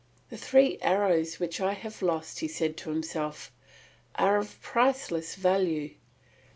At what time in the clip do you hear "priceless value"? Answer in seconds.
4.63-5.91